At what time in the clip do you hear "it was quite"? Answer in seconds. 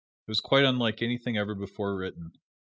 0.27-0.65